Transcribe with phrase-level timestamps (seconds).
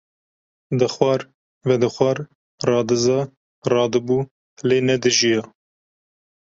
[0.79, 1.21] Dixwar,
[1.71, 2.21] vedixwar,
[2.71, 3.19] radiza,
[3.71, 4.19] radibû,
[4.69, 5.41] lê nedijiya.